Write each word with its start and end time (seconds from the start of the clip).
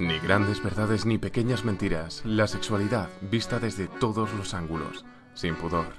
Ni 0.00 0.18
grandes 0.18 0.62
verdades 0.62 1.04
ni 1.04 1.18
pequeñas 1.18 1.62
mentiras, 1.62 2.22
la 2.24 2.46
sexualidad 2.46 3.10
vista 3.20 3.58
desde 3.58 3.86
todos 3.86 4.32
los 4.32 4.54
ángulos, 4.54 5.04
sin 5.34 5.56
pudor. 5.56 5.92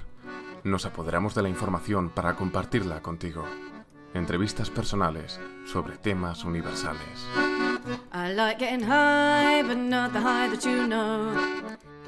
Nos 0.64 0.86
apoderamos 0.86 1.36
de 1.36 1.42
la 1.42 1.48
información 1.48 2.10
para 2.10 2.34
compartirla 2.34 3.00
contigo. 3.00 3.46
Entrevistas 4.12 4.70
personales 4.70 5.38
sobre 5.66 5.98
temas 5.98 6.42
universales. 6.42 7.28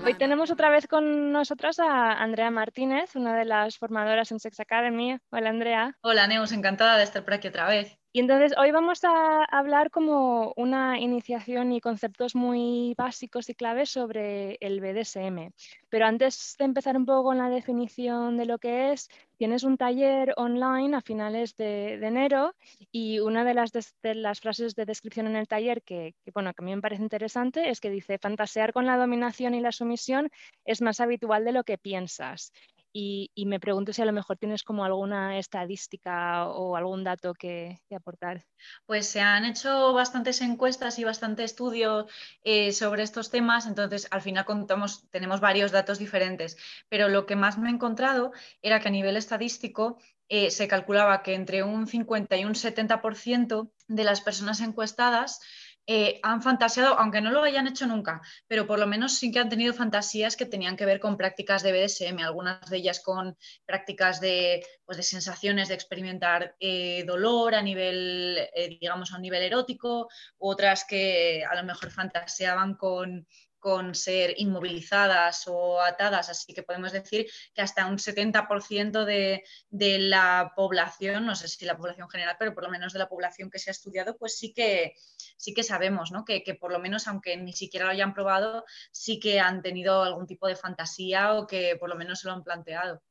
Hoy 0.05 0.15
tenemos 0.15 0.51
otra 0.51 0.71
vez 0.71 0.89
con 0.89 1.31
nosotras 1.31 1.79
a 1.79 2.13
Andrea 2.15 2.51
Martínez, 2.51 3.15
una 3.15 3.37
de 3.37 3.45
las 3.45 3.79
formadoras 3.79 4.33
en 4.33 4.41
Sex 4.41 4.59
Academy. 4.59 5.17
Hola 5.31 5.51
Andrea. 5.51 5.97
Hola 6.01 6.27
Neus, 6.27 6.51
encantada 6.51 6.97
de 6.97 7.05
estar 7.05 7.25
por 7.25 7.35
aquí 7.35 7.47
otra 7.47 7.69
vez. 7.69 7.97
Y 8.17 8.21
entonces 8.21 8.53
hoy 8.57 8.71
vamos 8.71 9.03
a 9.03 9.43
hablar 9.46 9.91
como 9.91 10.53
una 10.57 11.01
iniciación 11.01 11.73
y 11.73 11.81
conceptos 11.81 12.37
muy 12.37 12.95
básicos 12.96 13.50
y 13.50 13.57
claves 13.57 13.90
sobre 13.90 14.57
el 14.61 14.81
BDSM. 14.81 15.50
Pero 15.89 16.07
antes 16.07 16.54
de 16.57 16.64
empezar 16.64 16.96
un 16.96 17.07
poco 17.07 17.25
con 17.25 17.39
la 17.39 17.49
definición 17.49 18.37
de 18.37 18.46
lo 18.46 18.59
que 18.59 18.93
es, 18.93 19.09
tienes 19.37 19.64
un 19.64 19.77
taller 19.77 20.32
online 20.37 20.96
a 20.96 21.00
finales 21.00 21.57
de, 21.57 21.95
enero 21.95 22.54
y 22.93 23.18
una 23.18 23.43
de 23.45 23.54
las, 23.54 24.40
frases 24.40 24.76
de 24.76 24.85
descripción 24.85 25.26
en 25.26 25.35
el 25.35 25.49
taller 25.49 25.82
que, 25.82 26.15
que, 26.25 26.31
bueno, 26.31 26.54
que 26.54 26.62
a 26.62 26.67
mí 26.67 26.73
me 26.73 26.82
parece 26.82 27.03
interesante 27.03 27.68
es 27.68 27.81
que 27.81 27.90
dice, 27.90 28.18
fantasear 28.18 28.73
con 28.73 28.87
la 28.87 28.96
dominación 28.96 29.54
y 29.54 29.61
la 29.61 29.73
sumisión 29.73 30.31
es 30.65 30.82
más 30.82 31.01
habitual 31.01 31.45
de 31.45 31.51
lo 31.51 31.65
que 31.65 31.79
piensas. 31.79 32.53
Y, 32.97 33.33
me 33.47 33.58
pregunto 33.58 33.92
si 33.92 34.03
a 34.03 34.05
lo 34.05 34.12
mejor 34.12 34.36
tienes 34.36 34.62
como 34.62 34.84
alguna 34.84 35.36
estadística 35.36 36.47
o 36.47 36.77
algún 36.77 37.03
dato 37.03 37.34
que, 37.34 37.80
aportar. 37.92 38.44
Pues 38.86 39.08
se 39.08 39.20
han 39.20 39.44
hecho 39.44 39.92
bastantes 39.92 40.41
encuestas 40.41 41.00
y 41.00 41.05
bastante 41.05 41.42
estudio 41.42 42.06
eh, 42.44 42.72
sobre 42.72 43.03
estos 43.03 43.33
temas, 43.33 43.67
entonces 43.67 44.06
al 44.12 44.22
final 44.22 44.44
contamos, 44.44 45.11
tenemos 45.11 45.41
varios 45.41 45.73
datos 45.73 45.98
diferentes, 45.98 46.56
pero 46.89 47.09
lo 47.09 47.27
que 47.27 47.34
más 47.34 47.59
me 47.59 47.69
he 47.69 47.73
encontrado 47.73 48.31
era 48.62 48.78
que 48.78 48.89
a 48.89 48.92
nivel 48.92 49.17
estadístico 49.17 49.98
eh, 50.29 50.53
se 50.53 50.69
calculaba 50.69 51.23
que 51.25 51.34
entre 51.34 51.64
un 51.64 51.89
50 51.89 52.36
y 52.36 52.45
un 52.45 52.55
70% 52.55 53.73
de 53.89 54.05
las 54.05 54.20
personas 54.20 54.61
encuestadas 54.61 55.41
eh, 55.87 56.19
han 56.23 56.43
fantaseado, 56.43 56.99
aunque 56.99 57.21
no 57.21 57.31
lo 57.31 57.43
hayan 57.43 57.67
hecho 57.67 57.87
nunca, 57.87 58.23
pero 58.47 58.67
por 58.67 58.79
lo 58.79 58.87
menos 58.87 59.19
sí 59.19 59.31
que 59.31 59.39
han 59.39 59.51
tenido 59.51 59.75
fantasías 59.75 60.37
que 60.37 60.47
tenían 60.47 60.77
que 60.77 60.87
ver 60.87 60.99
con 60.99 61.17
prácticas 61.17 61.63
de 61.63 61.73
BDSM, 61.73 62.21
algunas 62.21 62.61
de 62.71 62.79
ellas 62.79 63.01
con 63.01 63.37
prácticas 63.67 64.21
de, 64.21 64.65
pues, 64.87 64.97
de 64.97 65.03
sensaciones 65.03 65.69
de 65.69 65.75
experimentar 65.75 66.57
eh, 66.59 67.05
dolor 67.07 67.55
a 67.55 67.63
nivel, 67.63 68.39
eh, 68.55 68.79
digamos, 68.81 69.13
a 69.13 69.17
un 69.17 69.23
nivel 69.23 69.43
erótico, 69.43 70.09
otras 70.39 70.85
que 70.85 71.45
a 71.45 71.55
lo 71.55 71.65
mejor 71.65 71.91
fantaseaban 71.91 72.77
con 72.77 73.27
con 73.65 73.95
ser 73.95 74.34
inmovilizadas 74.37 75.45
o 75.47 75.81
atadas, 75.81 76.29
así 76.29 76.53
que 76.53 76.62
podemos 76.62 76.93
decir 76.93 77.27
que 77.55 77.62
hasta 77.62 77.87
un 77.87 77.97
70% 77.97 79.07
de, 79.07 79.43
de, 79.70 79.98
la 80.01 80.53
población, 80.55 81.25
no 81.25 81.34
sé 81.34 81.48
si 81.48 81.65
la 81.65 81.79
población 81.79 82.11
general, 82.11 82.37
pero 82.39 82.53
por 82.53 82.65
lo 82.65 82.69
menos 82.69 82.92
de 82.92 82.98
la 82.98 83.09
población 83.09 83.48
que 83.48 83.59
se 83.59 83.70
ha 83.70 83.73
estudiado, 83.73 84.19
pues 84.19 84.37
sí 84.37 84.53
que, 84.53 84.92
sí 85.39 85.55
que 85.55 85.62
sabemos 85.62 86.12
¿no? 86.12 86.27
que, 86.27 86.42
que 86.42 86.55
por 86.55 86.73
lo 86.73 86.79
menos, 86.79 87.09
aunque 87.09 87.39
ni 87.39 87.55
siquiera 87.55 87.87
lo 87.87 87.92
hayan 87.92 88.12
probado, 88.12 88.67
sí 88.92 89.19
que 89.19 89.41
han 89.41 89.62
tenido 89.62 90.03
algún 90.03 90.27
tipo 90.27 90.47
de 90.47 90.57
fantasía 90.57 91.33
o 91.33 91.47
que 91.47 91.77
por 91.81 91.89
lo 91.89 91.97
menos 91.97 92.20
se 92.20 92.29
lo 92.29 92.35
han 92.35 92.45
planteado. 92.45 93.03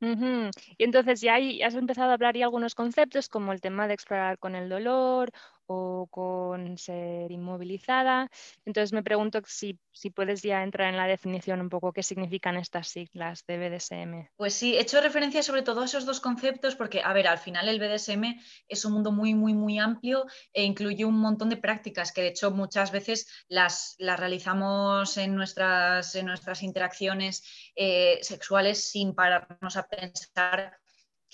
Y 0.00 0.84
entonces 0.84 1.22
ya 1.22 1.36
has 1.64 1.74
empezado 1.74 2.10
a 2.10 2.14
hablar 2.14 2.36
y 2.36 2.42
algunos 2.42 2.74
conceptos 2.74 3.30
como 3.30 3.52
el 3.52 3.62
tema 3.62 3.88
de 3.88 3.94
explorar 3.94 4.38
con 4.38 4.54
el 4.54 4.68
dolor 4.68 5.30
o 5.66 6.06
con 6.10 6.78
ser 6.78 7.30
inmovilizada. 7.30 8.28
Entonces 8.64 8.92
me 8.92 9.02
pregunto 9.02 9.40
si, 9.46 9.78
si, 9.92 10.10
puedes 10.10 10.42
ya 10.42 10.62
entrar 10.62 10.88
en 10.88 10.96
la 10.96 11.06
definición 11.06 11.60
un 11.60 11.68
poco 11.68 11.92
qué 11.92 12.02
significan 12.02 12.56
estas 12.56 12.88
siglas 12.88 13.44
de 13.46 13.58
BDSM. 13.58 14.28
Pues 14.36 14.54
sí, 14.54 14.74
he 14.76 14.80
hecho 14.80 15.00
referencia 15.00 15.42
sobre 15.42 15.62
todo 15.62 15.82
a 15.82 15.84
esos 15.86 16.06
dos 16.06 16.20
conceptos 16.20 16.76
porque, 16.76 17.02
a 17.02 17.12
ver, 17.12 17.26
al 17.26 17.38
final 17.38 17.68
el 17.68 17.78
BDSM 17.78 18.40
es 18.68 18.84
un 18.84 18.92
mundo 18.92 19.12
muy, 19.12 19.34
muy, 19.34 19.54
muy 19.54 19.78
amplio 19.78 20.26
e 20.52 20.64
incluye 20.64 21.04
un 21.04 21.18
montón 21.18 21.48
de 21.48 21.56
prácticas 21.56 22.12
que 22.12 22.22
de 22.22 22.28
hecho 22.28 22.50
muchas 22.50 22.90
veces 22.90 23.26
las, 23.48 23.94
las 23.98 24.18
realizamos 24.18 25.16
en 25.16 25.34
nuestras, 25.34 26.14
en 26.14 26.26
nuestras 26.26 26.62
interacciones 26.62 27.42
eh, 27.76 28.18
sexuales 28.22 28.90
sin 28.90 29.14
pararnos 29.14 29.76
a 29.76 29.86
pensar 29.86 30.78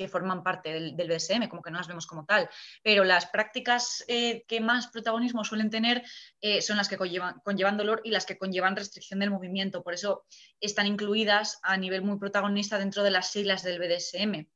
que 0.00 0.08
forman 0.08 0.42
parte 0.42 0.72
del, 0.72 1.08
BSM, 1.08 1.46
como 1.50 1.60
que 1.60 1.70
no 1.70 1.76
las 1.76 1.86
vemos 1.86 2.06
como 2.06 2.24
tal. 2.24 2.48
Pero 2.82 3.04
las 3.04 3.26
prácticas 3.26 4.02
eh, 4.08 4.46
que 4.48 4.58
más 4.58 4.86
protagonismo 4.86 5.44
suelen 5.44 5.68
tener 5.68 6.02
eh, 6.40 6.62
son 6.62 6.78
las 6.78 6.88
que 6.88 6.96
conllevan, 6.96 7.76
dolor 7.76 8.00
y 8.02 8.10
las 8.10 8.24
que 8.24 8.38
conllevan 8.38 8.76
restricción 8.76 9.20
del 9.20 9.30
movimiento. 9.30 9.82
Por 9.82 9.92
eso 9.92 10.24
están 10.58 10.86
incluidas 10.86 11.58
a 11.62 11.76
nivel 11.76 12.00
muy 12.00 12.18
protagonista 12.18 12.78
dentro 12.78 13.02
de 13.02 13.10
las 13.10 13.30
siglas 13.30 13.62
del 13.62 13.78
BDSM. 13.78 14.48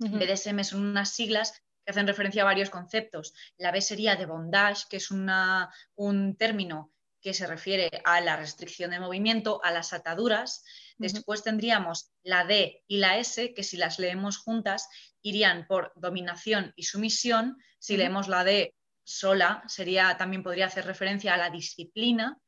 BDSM 0.00 0.64
son 0.64 0.80
unas 0.84 1.10
siglas 1.10 1.52
que 1.84 1.92
hacen 1.92 2.08
referencia 2.08 2.42
a 2.42 2.46
varios 2.46 2.70
conceptos. 2.70 3.34
La 3.56 3.70
B 3.70 3.80
sería 3.80 4.16
de 4.16 4.26
bondage, 4.26 4.86
que 4.90 4.96
es 4.96 5.12
un 5.12 6.36
término 6.36 6.92
que 7.20 7.34
se 7.34 7.46
refiere 7.46 7.88
a 8.04 8.20
la 8.20 8.36
restricción 8.36 8.90
de 8.90 9.00
movimiento, 9.00 9.60
a 9.62 9.70
las 9.70 9.92
ataduras. 9.92 10.64
Después 10.98 11.44
tendríamos 11.44 12.12
la 12.22 12.44
D 12.44 12.82
y 12.88 12.98
la 12.98 13.18
S, 13.18 13.54
que 13.54 13.62
si 13.62 13.76
las 13.76 13.98
leemos 13.98 14.36
juntas 14.36 14.88
irían 15.22 15.66
por 15.66 15.92
dominación 15.96 16.72
y 16.76 16.82
sumisión. 16.82 17.56
Si 17.78 17.96
leemos 17.96 18.28
la 18.28 18.44
D 18.44 18.74
sola, 19.04 19.62
sería, 19.68 20.16
también 20.16 20.42
podría 20.42 20.66
hacer 20.66 20.84
referencia 20.84 21.34
a 21.34 21.38
la 21.38 21.50
disciplina. 21.50 22.38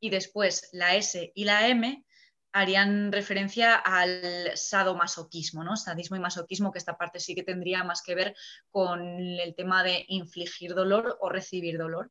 Y 0.00 0.10
después 0.10 0.68
la 0.72 0.96
S 0.96 1.32
y 1.34 1.44
la 1.44 1.68
M 1.68 2.04
harían 2.52 3.12
referencia 3.12 3.74
al 3.74 4.50
sadomasoquismo, 4.54 5.62
¿no? 5.64 5.76
Sadismo 5.76 6.16
y 6.16 6.20
masoquismo, 6.20 6.72
que 6.72 6.78
esta 6.78 6.96
parte 6.96 7.20
sí 7.20 7.34
que 7.34 7.42
tendría 7.42 7.84
más 7.84 8.02
que 8.02 8.14
ver 8.14 8.34
con 8.70 9.00
el 9.00 9.54
tema 9.54 9.82
de 9.82 10.04
infligir 10.08 10.74
dolor 10.74 11.16
o 11.20 11.28
recibir 11.28 11.78
dolor. 11.78 12.10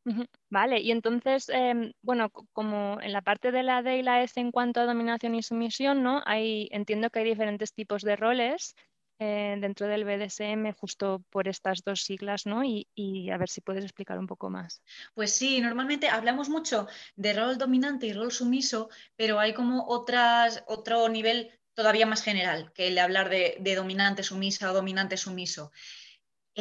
Vale, 0.49 0.79
y 0.79 0.91
entonces, 0.91 1.49
em, 1.49 1.91
bueno, 2.01 2.29
como 2.53 2.99
en 3.01 3.11
la 3.11 3.21
parte 3.21 3.51
de 3.51 3.63
la 3.63 3.81
D 3.81 3.97
y 3.97 4.03
la 4.03 4.23
S 4.23 4.39
en 4.39 4.51
cuanto 4.51 4.79
a 4.79 4.85
dominación 4.85 5.35
y 5.35 5.43
sumisión, 5.43 6.03
¿no? 6.03 6.21
Hay, 6.25 6.69
entiendo 6.71 7.09
que 7.09 7.19
hay 7.19 7.25
diferentes 7.25 7.73
tipos 7.73 8.03
de 8.03 8.15
roles 8.15 8.75
eh, 9.19 9.57
dentro 9.59 9.87
del 9.87 10.05
BDSM 10.05 10.73
justo 10.73 11.21
por 11.29 11.47
estas 11.47 11.83
dos 11.83 12.03
siglas, 12.03 12.45
¿no? 12.45 12.63
Y, 12.63 13.29
a 13.29 13.37
ver 13.37 13.49
si 13.49 13.59
puedes 13.59 13.83
explicar 13.83 14.17
un 14.17 14.27
poco 14.27 14.49
más. 14.49 14.81
Pues 15.13 15.33
sí, 15.33 15.59
normalmente 15.59 16.07
hablamos 16.07 16.47
mucho 16.47 16.87
de 17.15 17.33
rol 17.33 17.57
dominante 17.57 18.07
y 18.07 18.13
rol 18.13 18.31
sumiso, 18.31 18.89
pero 19.15 19.39
hay 19.39 19.53
como 19.53 19.85
otras, 19.87 20.63
otro 20.67 21.09
nivel 21.09 21.51
todavía 21.73 22.05
más 22.05 22.23
general 22.23 22.71
que 22.73 22.87
el 22.87 22.95
de 22.95 23.01
hablar 23.01 23.29
de, 23.29 23.57
de 23.59 23.75
dominante 23.75 24.23
sumisa 24.23 24.71
o 24.71 24.73
dominante 24.73 25.17
sumiso. 25.17 25.71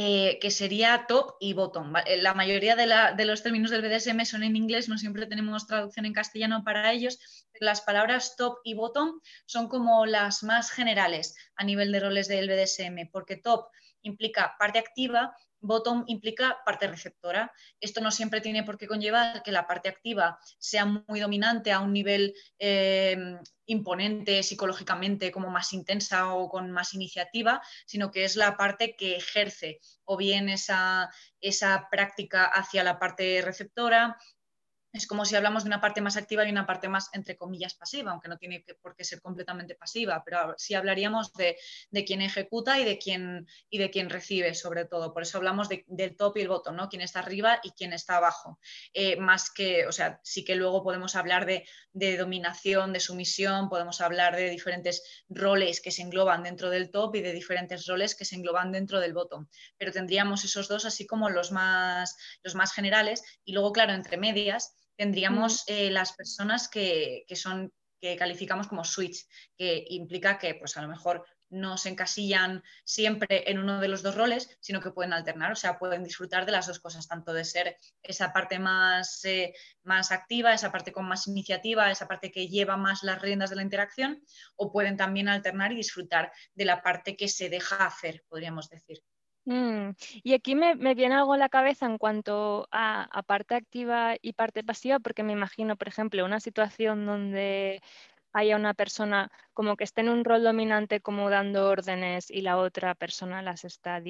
Eh, 0.01 0.39
que 0.41 0.53
sería 0.53 1.07
top 1.09 1.35
y 1.41 1.55
bottom. 1.55 1.93
Eh, 2.07 2.19
la 2.19 2.33
mayoría 2.33 2.77
de, 2.77 3.25
los 3.25 3.43
términos 3.43 3.73
del 3.73 3.83
BDSM 3.83 4.25
son 4.25 4.45
en 4.45 4.55
inglés, 4.55 4.89
no 4.89 4.97
siempre 4.97 5.27
tenemos 5.27 5.67
traducción 5.67 6.07
en 6.07 6.13
castellano 6.13 6.63
para 6.63 6.93
ellos. 6.93 7.19
Las 7.59 7.81
palabras 7.81 8.37
top 8.37 8.59
y 8.63 8.75
bottom 8.75 9.21
son 9.47 9.67
como 9.69 10.07
las 10.07 10.45
más 10.45 10.71
generales 10.71 11.35
a 11.57 11.65
nivel 11.65 11.91
de 11.91 11.99
roles 11.99 12.29
del 12.29 12.49
BDSM, 12.49 13.11
porque 13.11 13.39
top 13.39 13.71
implica 14.03 14.55
parte 14.57 14.79
activa 14.79 15.35
bottom 15.61 16.05
implica 16.07 16.59
parte 16.65 16.87
receptora. 16.87 17.53
Esto 17.81 18.01
no 18.01 18.11
siempre 18.11 18.41
tiene 18.41 18.63
por 18.63 18.79
qué 18.79 18.87
conllevar 18.87 19.43
que 19.43 19.53
la 19.53 19.67
parte 19.67 19.89
activa 19.89 20.39
sea 20.59 20.85
muy 20.85 21.21
dominante 21.21 21.73
a 21.73 21.81
un 21.81 21.93
nivel 21.93 22.35
eh, 22.59 23.39
imponente 23.67 24.43
psicológicamente, 24.43 25.31
como 25.31 25.51
más 25.51 25.73
intensa 25.73 26.35
o 26.35 26.49
con 26.49 26.71
más 26.71 26.95
iniciativa, 26.95 27.61
sino 27.87 28.11
que 28.11 28.25
es 28.25 28.37
la 28.37 28.57
parte 28.57 28.97
que 28.97 29.17
ejerce 29.17 29.81
o 30.05 30.17
bien 30.17 30.49
esa, 30.49 31.11
esa 31.41 31.89
práctica 31.91 32.45
hacia 32.45 32.83
la 32.83 32.99
parte 32.99 33.43
receptora 33.43 34.17
es 34.93 35.07
como 35.07 35.25
si 35.25 35.37
hablamos 35.37 35.65
de 35.65 35.69
una 35.69 35.81
parte 35.81 36.01
más 36.01 36.17
activa 36.17 36.47
y 36.47 36.51
una 36.51 36.67
parte 36.67 36.89
más, 36.89 37.11
entre 37.13 37.37
comillas, 37.37 37.75
pasiva, 37.75 38.11
aunque 38.11 38.29
no 38.29 38.39
tiene 38.39 38.65
por 38.81 38.97
qué 38.97 39.05
ser 39.05 39.21
completamente 39.21 39.75
pasiva, 39.75 40.23
pero 40.25 40.55
sí 40.57 40.75
hablaríamos 40.75 41.33
de, 41.35 41.59
de 41.91 42.05
quien 42.05 42.23
ejecuta 42.23 42.79
y 42.79 42.85
de 42.85 42.99
quien, 42.99 43.47
y 43.69 43.79
de 43.79 43.91
quien 43.91 44.09
recibe, 44.09 44.55
sobre 44.55 44.87
todo. 44.87 45.13
Por 45.13 45.23
eso 45.23 45.37
hablamos 45.37 45.69
del 45.69 46.17
top 46.17 46.39
y 46.39 46.41
el 46.41 46.49
bottom, 46.49 46.75
¿no? 46.75 46.89
Quien 46.89 47.03
está 47.03 47.19
arriba 47.21 47.61
y 47.63 47.73
quien 47.73 47.93
está 47.93 48.17
abajo. 48.17 48.59
Eh, 48.95 49.17
más 49.17 49.51
que, 49.51 49.87
o 49.87 49.93
sea, 49.93 50.21
sí 50.25 50.45
que 50.45 50.57
luego 50.57 50.83
podemos 50.83 51.17
hablar 51.17 51.45
de, 51.45 51.67
de, 51.93 52.17
dominación, 52.17 52.95
de 52.95 53.01
sumisión, 53.01 53.69
podemos 53.69 54.01
hablar 54.01 54.37
de 54.37 54.49
diferentes 54.49 55.03
roles 55.29 55.83
que 55.83 55.91
se 55.91 56.03
engloban 56.03 56.43
dentro 56.43 56.71
del 56.71 56.91
top 56.91 57.17
y 57.17 57.21
de 57.21 57.35
diferentes 57.35 57.87
roles 57.87 58.15
que 58.15 58.25
se 58.25 58.37
engloban 58.37 58.73
dentro 58.73 59.01
del 59.01 59.13
bottom. 59.13 59.49
Pero 59.77 59.93
tendríamos 59.93 60.45
esos 60.45 60.67
dos 60.67 60.87
así 60.87 61.07
como 61.07 61.29
los 61.29 61.53
más, 61.53 62.17
los 62.43 62.55
más 62.55 62.73
generales 62.73 63.23
y 63.45 63.53
luego, 63.53 63.73
claro, 63.73 63.93
entre 63.93 64.17
medias 64.17 64.75
tendríamos 64.99 65.63
eh, 65.69 65.91
las 65.91 66.13
personas 66.13 66.69
que, 66.69 67.25
son 67.35 67.73
que 68.01 68.17
calificamos 68.17 68.67
como 68.67 68.85
switch, 68.85 69.27
que 69.57 69.85
implica 69.91 70.39
que 70.39 70.57
pues 70.57 70.77
a 70.77 70.83
lo 70.83 70.89
mejor 70.89 71.25
no 71.51 71.79
se 71.79 71.89
encasillan 71.89 72.63
siempre 72.85 73.51
en 73.51 73.59
uno 73.59 73.81
de 73.81 73.89
los 73.89 74.03
dos 74.03 74.17
roles, 74.17 74.59
sino 74.61 74.81
que 74.81 74.91
pueden 74.91 75.13
alternar, 75.15 75.53
o 75.53 75.57
sea, 75.57 75.79
pueden 75.79 76.05
disfrutar 76.05 76.45
de 76.45 76.53
las 76.53 76.67
dos 76.67 76.81
cosas, 76.81 77.09
tanto 77.09 77.33
de 77.33 77.45
ser 77.45 77.79
esa 78.03 78.33
parte 78.33 78.59
más, 78.59 79.25
eh, 79.25 79.55
más 79.85 80.13
activa, 80.13 80.53
esa 80.53 80.71
parte 80.71 80.93
con 80.93 81.09
más 81.09 81.27
iniciativa, 81.27 81.91
esa 81.91 82.07
parte 82.09 82.31
que 82.31 82.49
lleva 82.49 82.77
más 82.77 83.03
las 83.03 83.23
riendas 83.23 83.51
de 83.51 83.57
la 83.57 83.63
interacción, 83.63 84.23
o 84.57 84.71
pueden 84.71 84.97
también 84.97 85.29
alternar 85.29 85.73
y 85.73 85.77
disfrutar 85.77 86.33
de 86.55 86.65
la 86.67 86.83
parte 86.83 87.17
que 87.17 87.29
se 87.29 87.49
deja 87.49 87.87
hacer, 87.87 88.25
podríamos 88.29 88.69
decir. 88.69 89.03
Mm, 89.49 89.95
y 90.23 90.35
aquí 90.35 90.55
me, 90.55 90.75
viene 90.95 91.15
algo 91.15 91.33
a 91.33 91.39
la 91.39 91.49
cabeza 91.49 91.87
en 91.87 91.97
cuanto 91.97 92.69
a, 92.71 93.23
parte 93.27 93.55
activa 93.55 94.15
y 94.21 94.35
parte 94.35 94.63
pasiva, 94.63 94.99
porque 94.99 95.23
me 95.23 95.33
imagino, 95.33 95.77
por 95.77 95.89
ejemplo, 95.89 96.23
una 96.27 96.39
situación 96.39 97.07
donde 97.07 97.81
haya 98.35 98.57
una 98.57 98.75
persona 98.75 99.31
como 99.55 99.77
que 99.77 99.85
esté 99.85 100.03
en 100.03 100.11
un 100.11 100.25
rol 100.25 100.45
dominante 100.45 101.01
como 101.01 101.31
dando 101.31 101.67
órdenes 101.71 102.31
y 102.31 102.43
la 102.43 102.59
otra 102.59 102.95
persona 102.95 103.41
las 103.41 103.65
está, 103.65 104.03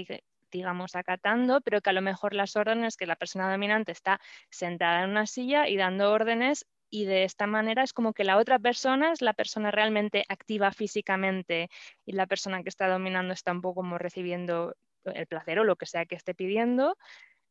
digamos, 0.51 0.97
acatando, 0.97 1.61
pero 1.61 1.81
que 1.83 1.91
a 1.91 1.93
lo 1.93 2.03
mejor 2.03 2.35
las 2.35 2.57
órdenes 2.57 2.97
que 2.97 3.07
la 3.07 3.15
persona 3.17 3.51
dominante 3.51 3.93
está 3.93 4.21
sentada 4.51 5.05
en 5.05 5.11
una 5.11 5.27
silla 5.27 5.69
y 5.69 5.77
dando 5.77 6.11
órdenes 6.13 6.67
y 6.91 7.05
de 7.05 7.23
esta 7.25 7.47
manera 7.47 7.85
es 7.85 7.93
como 7.93 8.13
que 8.13 8.25
la 8.25 8.39
otra 8.39 8.59
persona 8.59 9.13
es 9.13 9.23
la 9.23 9.35
persona 9.35 9.71
realmente 9.71 10.25
activa 10.29 10.73
físicamente 10.73 11.69
y 12.05 12.13
la 12.13 12.27
persona 12.27 12.63
que 12.65 12.71
está 12.71 12.89
dominando 12.89 13.35
está 13.35 13.53
un 13.53 13.61
poco 13.61 13.83
como 13.83 13.99
recibiendo 13.99 14.75
el 15.11 15.27
placer 15.27 15.59
o 15.59 15.65
lo 15.65 15.77
que 15.77 15.87
sea 15.87 16.07
que 16.07 16.17
esté 16.17 16.35
pidiendo. 16.35 16.97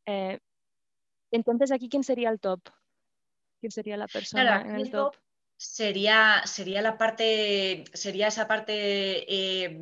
Eh, 0.06 0.38
entonces, 1.30 1.72
aquí, 1.72 1.88
¿quién 1.88 2.04
sería 2.04 2.30
el 2.30 2.40
top? 2.40 2.60
¿Quién 3.60 3.70
sería 3.70 3.96
la 3.96 4.06
persona 4.06 4.62
en 4.62 4.76
el 4.76 4.90
top? 4.90 5.14
Sería, 5.60 6.42
sería 6.44 6.80
la 6.82 6.96
parte, 6.96 7.82
sería 7.92 8.28
esa 8.28 8.46
parte, 8.46 9.24
eh, 9.26 9.76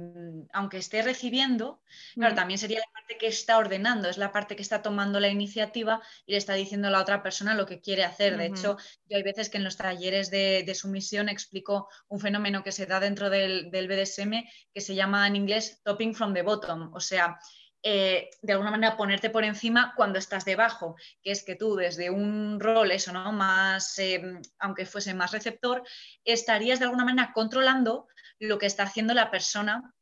aunque 0.55 0.79
esté 0.79 1.03
recibiendo, 1.03 1.83
claro, 2.15 2.33
mm. 2.33 2.37
también 2.37 2.57
sería 2.57 2.79
la 2.79 2.91
parte 2.95 3.19
que 3.19 3.27
está 3.27 3.59
ordenando, 3.59 4.09
es 4.09 4.17
la 4.17 4.33
parte 4.33 4.57
que 4.57 4.63
está 4.63 4.81
tomando 4.81 5.21
la 5.21 5.29
iniciativa 5.29 6.01
y 6.25 6.33
le 6.33 6.39
está 6.39 6.55
diciendo 6.55 6.89
a 6.89 6.91
la 6.91 7.03
otra 7.03 7.23
persona 7.23 7.55
lo 7.55 7.67
que 7.67 7.83
quiere 7.83 8.05
hacer. 8.05 8.39
De 8.39 8.47
hecho, 8.47 8.79
yo 9.05 9.19
hay 9.19 9.23
veces 9.23 9.51
que 9.51 9.59
en 9.59 9.65
los 9.65 9.77
talleres 9.77 10.31
de, 10.31 10.75
sumisión 10.75 11.29
explico 11.29 11.91
un 12.09 12.21
fenómeno 12.21 12.65
que 12.65 12.73
se 12.73 12.87
da 12.87 12.99
dentro 12.99 13.29
del, 13.29 13.71
del 13.71 13.87
BDSM 13.87 14.33
que 14.73 14.81
se 14.81 14.95
llama 14.95 15.27
en 15.27 15.37
inglés 15.37 15.83
topping 15.85 16.15
from 16.15 16.33
the 16.33 16.41
bottom, 16.41 16.91
o 16.95 17.01
sea, 17.01 17.39
eh, 17.83 18.31
de 18.43 18.53
alguna 18.53 18.71
manera 18.71 18.97
ponerte 18.97 19.31
por 19.31 19.45
encima 19.45 19.93
cuando 19.97 20.19
estás 20.19 20.45
debajo, 20.45 20.97
que 21.23 21.31
es 21.31 21.45
que 21.45 21.55
tú 21.55 21.77
desde 21.77 22.11
un 22.11 22.59
rol, 22.59 22.91
eso, 22.91 23.13
¿no? 23.13 23.33
Más, 23.33 23.99
eh, 23.99 24.23
aunque 24.59 24.87
fuese 24.87 25.15
más 25.15 25.33
receptor, 25.33 25.83
estarías 26.25 26.79
de 26.79 26.87
alguna 26.87 27.05
manera 27.05 27.33
controlando 27.33 28.09
lo 28.39 28.59
que 28.59 28.67
está 28.67 28.85
haciendo 28.85 29.15
la 29.15 29.31
persona 29.31 29.95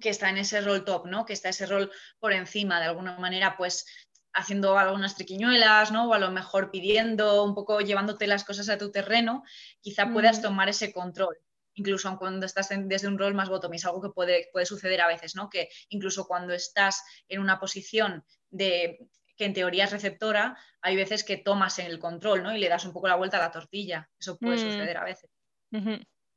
que 0.00 0.08
está 0.08 0.30
en 0.30 0.38
ese 0.38 0.60
rol 0.62 0.84
top, 0.84 1.06
¿no? 1.06 1.26
Que 1.26 1.34
está 1.34 1.50
ese 1.50 1.66
rol 1.66 1.92
por 2.18 2.32
encima, 2.32 2.80
de 2.80 2.86
alguna 2.86 3.18
manera, 3.18 3.56
pues 3.56 3.84
haciendo 4.32 4.78
algunas 4.78 5.14
triquiñuelas, 5.14 5.92
¿no? 5.92 6.08
O 6.08 6.14
a 6.14 6.18
lo 6.18 6.30
mejor 6.30 6.70
pidiendo, 6.70 7.44
un 7.44 7.54
poco 7.54 7.80
llevándote 7.80 8.26
las 8.26 8.44
cosas 8.44 8.70
a 8.70 8.78
tu 8.78 8.90
terreno, 8.90 9.44
quizá 9.82 10.10
puedas 10.10 10.38
mm. 10.38 10.42
tomar 10.42 10.68
ese 10.70 10.92
control 10.92 11.36
incluso 11.74 12.16
cuando 12.18 12.46
estás 12.46 12.68
desde 12.70 13.08
un 13.08 13.18
rol 13.18 13.34
más 13.34 13.48
bottom, 13.48 13.72
es 13.74 13.84
algo 13.84 14.00
que 14.00 14.10
puede, 14.10 14.48
puede 14.52 14.66
suceder 14.66 15.00
a 15.00 15.08
veces, 15.08 15.34
¿no? 15.34 15.48
Que 15.48 15.68
incluso 15.88 16.26
cuando 16.26 16.52
estás 16.52 17.02
en 17.28 17.40
una 17.40 17.58
posición 17.58 18.24
de 18.50 18.98
que 19.36 19.44
en 19.46 19.54
teoría 19.54 19.84
es 19.84 19.92
receptora, 19.92 20.56
hay 20.80 20.96
veces 20.96 21.24
que 21.24 21.38
tomas 21.38 21.78
el 21.78 21.98
control, 21.98 22.42
¿no? 22.42 22.54
Y 22.54 22.58
le 22.58 22.68
das 22.68 22.84
un 22.84 22.92
poco 22.92 23.08
la 23.08 23.16
vuelta 23.16 23.38
a 23.38 23.40
la 23.40 23.50
tortilla. 23.50 24.10
Eso 24.18 24.38
puede 24.38 24.56
mm. 24.56 24.70
suceder 24.70 24.96
a 24.96 25.04
veces. 25.04 25.30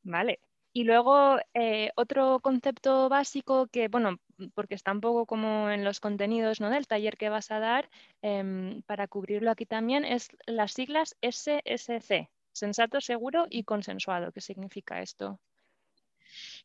Vale. 0.03 0.39
Y 0.71 0.83
luego 0.83 1.37
eh, 1.53 1.91
otro 1.95 2.39
concepto 2.41 3.07
básico 3.07 3.67
que, 3.67 3.87
bueno, 3.87 4.19
porque 4.53 4.75
está 4.75 4.91
un 4.91 4.99
poco 4.99 5.25
como 5.25 5.69
en 5.69 5.85
los 5.85 6.01
contenidos 6.01 6.59
¿no? 6.59 6.69
del 6.69 6.85
taller 6.85 7.15
que 7.15 7.29
vas 7.29 7.49
a 7.51 7.59
dar, 7.59 7.89
em, 8.21 8.81
para 8.83 9.07
cubrirlo 9.07 9.51
aquí 9.51 9.65
también, 9.65 10.03
es 10.03 10.27
las 10.45 10.73
siglas 10.73 11.15
SSC, 11.21 12.29
Sensato, 12.55 13.01
seguro 13.01 13.47
y 13.49 13.65
consensuado. 13.65 14.31
¿Qué 14.31 14.39
significa 14.39 15.01
esto? 15.01 15.41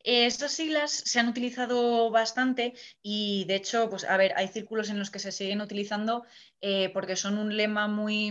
Eh, 0.04 0.26
estas 0.26 0.52
siglas 0.52 0.92
se 0.92 1.18
han 1.18 1.28
utilizado 1.28 2.10
bastante 2.10 2.74
y 3.02 3.44
de 3.46 3.56
hecho, 3.56 3.90
pues 3.90 4.04
a 4.04 4.16
ver, 4.16 4.32
hay 4.36 4.46
círculos 4.46 4.88
en 4.88 5.00
los 5.00 5.10
que 5.10 5.18
se 5.18 5.32
siguen 5.32 5.60
utilizando 5.60 6.24
eh, 6.60 6.90
porque 6.90 7.16
son 7.16 7.38
un 7.38 7.56
lema 7.56 7.88
muy, 7.88 8.30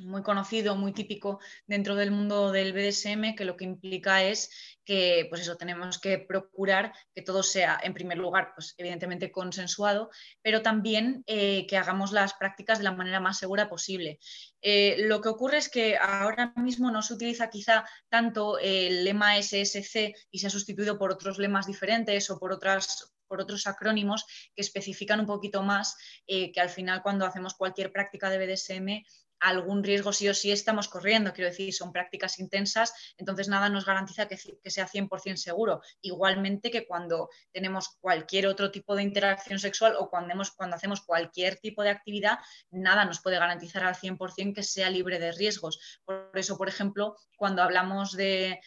muy 0.00 0.22
conocido, 0.22 0.76
muy 0.76 0.92
típico 0.92 1.40
dentro 1.66 1.94
del 1.94 2.10
mundo 2.10 2.52
del 2.52 2.72
BDSM, 2.72 3.34
que 3.34 3.44
lo 3.44 3.56
que 3.56 3.64
implica 3.64 4.22
es 4.24 4.50
que, 4.84 5.26
pues 5.28 5.42
eso, 5.42 5.56
tenemos 5.56 5.98
que 5.98 6.18
procurar 6.18 6.92
que 7.14 7.22
todo 7.22 7.42
sea, 7.42 7.78
en 7.82 7.94
primer 7.94 8.18
lugar, 8.18 8.52
pues 8.54 8.74
evidentemente 8.76 9.30
consensuado, 9.30 10.10
pero 10.42 10.62
también 10.62 11.22
eh, 11.26 11.66
que 11.66 11.76
hagamos 11.76 12.12
las 12.12 12.34
prácticas 12.34 12.78
de 12.78 12.84
la 12.84 12.92
manera 12.92 13.20
más 13.20 13.38
segura 13.38 13.68
posible. 13.68 14.18
Eh, 14.62 14.96
lo 14.98 15.20
que 15.20 15.28
ocurre 15.28 15.58
es 15.58 15.68
que 15.68 15.96
ahora 15.96 16.52
mismo 16.56 16.90
no 16.90 17.02
se 17.02 17.14
utiliza 17.14 17.50
quizá 17.50 17.84
tanto 18.08 18.58
el 18.58 19.04
lema 19.04 19.36
SSC 19.40 20.14
y 20.30 20.38
se 20.38 20.46
ha 20.46 20.50
sustituido 20.50 20.98
por 20.98 21.12
otros 21.12 21.38
lemas 21.38 21.66
diferentes 21.66 22.30
o 22.30 22.38
por 22.38 22.52
otras 22.52 23.12
por 23.30 23.40
otros 23.40 23.68
acrónimos 23.68 24.26
que 24.56 24.62
especifican 24.62 25.20
un 25.20 25.26
poquito 25.26 25.62
más 25.62 25.96
eh, 26.26 26.50
que 26.50 26.60
al 26.60 26.68
final 26.68 27.00
cuando 27.00 27.24
hacemos 27.24 27.54
cualquier 27.54 27.92
práctica 27.92 28.28
de 28.28 28.44
BDSM 28.44 29.04
algún 29.40 29.82
riesgo 29.82 30.12
sí 30.12 30.28
o 30.28 30.34
sí 30.34 30.52
estamos 30.52 30.88
corriendo. 30.88 31.32
Quiero 31.32 31.50
decir, 31.50 31.72
son 31.74 31.92
prácticas 31.92 32.38
intensas, 32.38 32.92
entonces 33.16 33.48
nada 33.48 33.68
nos 33.68 33.86
garantiza 33.86 34.28
que, 34.28 34.36
sea 34.36 34.86
100% 34.86 35.36
seguro. 35.36 35.80
Igualmente 36.02 36.70
que 36.70 36.86
cuando 36.86 37.30
tenemos 37.52 37.96
cualquier 38.00 38.46
otro 38.46 38.70
tipo 38.70 38.94
de 38.94 39.02
interacción 39.02 39.58
sexual 39.58 39.94
o 39.98 40.08
cuando, 40.08 40.34
cuando 40.56 40.76
hacemos 40.76 41.00
cualquier 41.00 41.56
tipo 41.56 41.82
de 41.82 41.90
actividad, 41.90 42.38
nada 42.70 43.04
nos 43.04 43.20
puede 43.20 43.38
garantizar 43.38 43.84
al 43.84 43.94
100% 43.94 44.54
que 44.54 44.62
sea 44.62 44.90
libre 44.90 45.18
de 45.18 45.32
riesgos. 45.32 46.00
Por 46.04 46.30
eso, 46.34 46.56
por 46.56 46.68
ejemplo, 46.68 47.16
cuando 47.36 47.62
hablamos 47.62 48.12
de, 48.12 48.60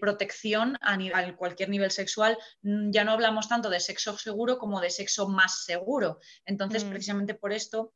protección 0.00 0.78
a, 0.80 0.96
nivel, 0.96 1.34
cualquier 1.36 1.68
nivel 1.68 1.90
sexual, 1.90 2.38
mm, 2.62 2.90
ya 2.92 3.02
no 3.04 3.12
hablamos 3.12 3.48
tanto 3.48 3.70
de 3.70 3.80
sexo 3.80 4.16
seguro 4.16 4.58
como 4.58 4.80
de 4.80 4.90
sexo 4.90 5.28
más 5.28 5.64
seguro. 5.64 6.20
Entonces, 6.46 6.84
mm. 6.84 6.90
precisamente 6.90 7.34
por 7.34 7.52
esto 7.52 7.92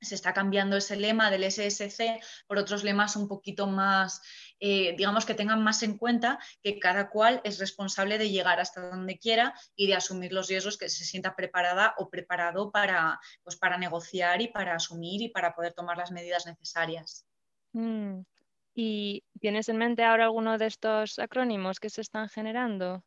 se 0.00 0.14
está 0.14 0.32
cambiando 0.32 0.76
ese 0.76 0.96
lema 0.96 1.30
del 1.30 1.44
SSC 1.44 2.20
por 2.46 2.58
otros 2.58 2.84
lemas 2.84 3.16
un 3.16 3.28
poquito 3.28 3.66
más, 3.66 4.20
eh, 4.60 4.94
digamos, 4.96 5.24
que 5.24 5.34
tengan 5.34 5.62
más 5.62 5.82
en 5.82 5.96
cuenta 5.98 6.38
que 6.62 6.78
cada 6.78 7.10
cual 7.10 7.40
es 7.44 7.58
responsable 7.58 8.18
de 8.18 8.30
llegar 8.30 8.60
hasta 8.60 8.88
donde 8.88 9.18
quiera 9.18 9.54
y 9.76 9.86
de 9.86 9.94
asumir 9.94 10.32
los 10.32 10.48
riesgos 10.48 10.78
que 10.78 10.88
se 10.88 11.04
sienta 11.04 11.36
preparada 11.36 11.94
o 11.98 12.10
preparado 12.10 12.70
para, 12.70 13.20
pues, 13.42 13.56
para 13.56 13.78
negociar 13.78 14.40
y 14.42 14.48
para 14.48 14.74
asumir 14.74 15.22
y 15.22 15.28
para 15.28 15.54
poder 15.54 15.72
tomar 15.72 15.96
las 15.96 16.10
medidas 16.10 16.46
necesarias. 16.46 17.26
Mm. 17.72 18.20
¿Y 18.74 19.22
tienes 19.40 19.68
en 19.68 19.76
mente 19.76 20.02
ahora 20.02 20.24
alguno 20.24 20.58
de 20.58 20.66
estos 20.66 21.18
acrónimos 21.18 21.78
que 21.78 21.90
se 21.90 22.00
están 22.00 22.28
generando? 22.28 23.04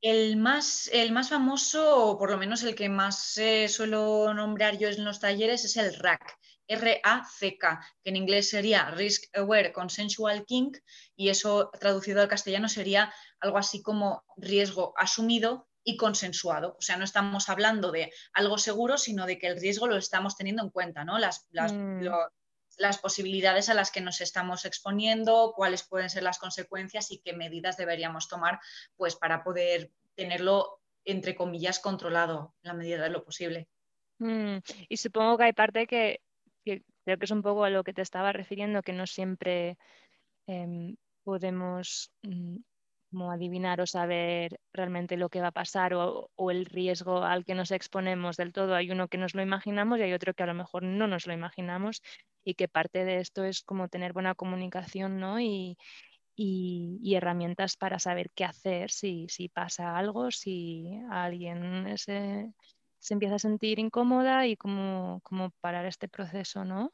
El 0.00 0.36
más, 0.36 0.88
el 0.92 1.10
más 1.12 1.30
famoso, 1.30 2.06
o 2.06 2.18
por 2.18 2.30
lo 2.30 2.38
menos 2.38 2.62
el 2.62 2.74
que 2.74 2.88
más 2.88 3.36
eh, 3.38 3.68
suelo 3.68 4.32
nombrar 4.34 4.78
yo 4.78 4.88
en 4.88 5.04
los 5.04 5.20
talleres, 5.20 5.64
es 5.64 5.76
el 5.76 5.94
RAC, 5.94 6.38
R-A-C-K, 6.68 7.80
que 8.02 8.10
en 8.10 8.16
inglés 8.16 8.50
sería 8.50 8.90
Risk 8.90 9.24
Aware 9.36 9.72
Consensual 9.72 10.44
Kink, 10.44 10.78
y 11.16 11.30
eso 11.30 11.70
traducido 11.80 12.20
al 12.20 12.28
castellano 12.28 12.68
sería 12.68 13.12
algo 13.40 13.58
así 13.58 13.82
como 13.82 14.24
riesgo 14.36 14.92
asumido 14.96 15.68
y 15.82 15.96
consensuado. 15.96 16.76
O 16.78 16.82
sea, 16.82 16.96
no 16.96 17.04
estamos 17.04 17.48
hablando 17.48 17.92
de 17.92 18.12
algo 18.32 18.58
seguro, 18.58 18.98
sino 18.98 19.24
de 19.24 19.38
que 19.38 19.46
el 19.46 19.60
riesgo 19.60 19.86
lo 19.86 19.96
estamos 19.96 20.36
teniendo 20.36 20.62
en 20.62 20.70
cuenta, 20.70 21.04
¿no? 21.04 21.18
Las, 21.18 21.46
las, 21.50 21.72
mm 21.72 22.06
las 22.76 22.98
posibilidades 22.98 23.68
a 23.68 23.74
las 23.74 23.90
que 23.90 24.00
nos 24.00 24.20
estamos 24.20 24.64
exponiendo, 24.64 25.52
cuáles 25.56 25.82
pueden 25.82 26.10
ser 26.10 26.22
las 26.22 26.38
consecuencias 26.38 27.10
y 27.10 27.18
qué 27.18 27.32
medidas 27.32 27.76
deberíamos 27.76 28.28
tomar 28.28 28.60
pues, 28.96 29.16
para 29.16 29.42
poder 29.42 29.90
tenerlo, 30.14 30.80
entre 31.04 31.34
comillas, 31.34 31.78
controlado 31.78 32.54
en 32.62 32.68
la 32.68 32.74
medida 32.74 33.02
de 33.02 33.10
lo 33.10 33.24
posible. 33.24 33.68
Mm, 34.18 34.58
y 34.88 34.96
supongo 34.96 35.38
que 35.38 35.44
hay 35.44 35.52
parte 35.52 35.86
que, 35.86 36.20
creo 36.64 37.18
que 37.18 37.24
es 37.24 37.30
un 37.30 37.42
poco 37.42 37.64
a 37.64 37.70
lo 37.70 37.84
que 37.84 37.92
te 37.92 38.02
estaba 38.02 38.32
refiriendo, 38.32 38.82
que 38.82 38.92
no 38.92 39.06
siempre 39.06 39.78
em, 40.46 40.96
podemos 41.22 42.10
mm, 42.22 42.56
como 43.16 43.32
adivinar 43.32 43.80
o 43.80 43.86
saber 43.86 44.60
realmente 44.74 45.16
lo 45.16 45.30
que 45.30 45.40
va 45.40 45.48
a 45.48 45.60
pasar 45.62 45.94
o, 45.94 46.50
el 46.50 46.66
riesgo 46.66 47.22
al 47.24 47.46
que 47.46 47.54
nos 47.54 47.70
exponemos 47.70 48.36
del 48.36 48.52
todo. 48.52 48.74
Hay 48.74 48.90
uno 48.90 49.08
que 49.08 49.16
nos 49.16 49.34
lo 49.34 49.40
imaginamos 49.40 49.98
y 49.98 50.02
hay 50.02 50.12
otro 50.12 50.34
que 50.34 50.42
a 50.42 50.46
lo 50.46 50.52
mejor 50.52 50.82
no 50.82 51.06
nos 51.06 51.26
lo 51.26 51.32
imaginamos 51.32 52.02
y 52.44 52.54
que 52.54 52.68
parte 52.68 53.06
de 53.06 53.20
esto 53.20 53.42
es 53.44 53.62
como 53.62 53.88
tener 53.88 54.12
buena 54.12 54.34
comunicación 54.34 55.18
¿no? 55.18 55.40
y, 55.40 55.78
herramientas 57.16 57.78
para 57.78 57.98
saber 57.98 58.30
qué 58.34 58.44
hacer 58.44 58.90
si, 58.90 59.26
pasa 59.54 59.96
algo, 59.96 60.30
si 60.30 61.00
alguien 61.10 61.96
se, 61.96 62.52
empieza 63.08 63.36
a 63.36 63.38
sentir 63.38 63.78
incómoda 63.78 64.46
y 64.46 64.56
cómo, 64.56 65.22
parar 65.62 65.86
este 65.86 66.06
proceso, 66.06 66.66
¿no? 66.66 66.92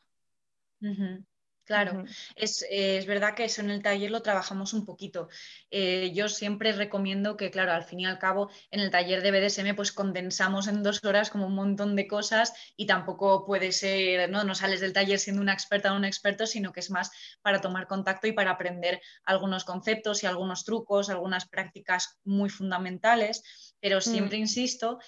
Claro, 1.73 2.05
es, 2.37 2.67
es, 2.69 3.07
verdad 3.07 3.35
que 3.35 3.45
eso 3.45 3.62
en 3.62 3.71
el 3.71 3.83
taller 3.83 4.11
lo 4.11 4.21
trabajamos 4.21 4.75
un 4.75 4.85
poquito. 4.85 5.31
Eh, 5.71 6.12
yo 6.12 6.29
siempre 6.29 6.73
recomiendo 6.73 7.38
que, 7.38 7.50
claro, 7.50 7.73
al 7.73 7.83
fin 7.83 8.00
y 8.00 8.05
al 8.05 8.19
cabo, 8.19 8.50
en 8.71 8.81
el 8.81 8.91
taller 8.91 9.23
de 9.23 9.31
BDSM, 9.31 9.75
pues 9.75 9.91
condensamos 9.91 10.69
en 10.69 10.83
dos 10.83 11.02
horas 11.02 11.31
como 11.31 11.47
un 11.47 11.55
montón 11.55 11.97
de 11.97 12.07
cosas 12.07 12.52
y 12.76 12.85
tampoco 12.85 13.47
puede 13.47 13.73
ser, 13.73 14.29
¿no? 14.29 14.45
No 14.45 14.55
sales 14.55 14.81
del 14.81 14.93
taller 14.93 15.19
siendo 15.19 15.41
una 15.41 15.55
experta 15.55 15.95
o 15.95 15.97
un 15.97 16.05
experto, 16.05 16.47
sino 16.47 16.75
que 16.75 16.81
es 16.81 16.91
más 16.91 17.11
para 17.41 17.62
tomar 17.62 17.87
contacto 17.87 18.26
y 18.26 18.33
para 18.33 18.50
aprender 18.50 19.00
algunos 19.25 19.64
conceptos 19.64 20.23
y 20.23 20.26
algunos 20.26 20.67
trucos, 20.67 21.09
algunas 21.09 21.49
prácticas 21.49 22.19
muy 22.23 22.50
fundamentales. 22.50 23.75
Pero 23.81 24.02
siempre 24.02 24.37
mm. 24.37 24.43
insisto 24.43 24.99